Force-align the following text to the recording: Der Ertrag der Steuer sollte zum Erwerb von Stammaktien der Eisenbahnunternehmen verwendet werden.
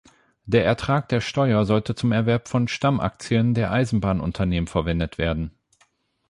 Der 0.45 0.65
Ertrag 0.65 1.09
der 1.09 1.21
Steuer 1.21 1.63
sollte 1.63 1.93
zum 1.93 2.11
Erwerb 2.11 2.47
von 2.47 2.67
Stammaktien 2.67 3.53
der 3.53 3.71
Eisenbahnunternehmen 3.71 4.65
verwendet 4.65 5.19
werden. 5.19 5.51